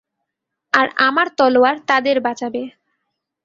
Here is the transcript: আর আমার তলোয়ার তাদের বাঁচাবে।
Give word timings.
আর 0.73 0.87
আমার 1.07 1.27
তলোয়ার 1.37 1.77
তাদের 1.87 2.17
বাঁচাবে। 2.21 2.61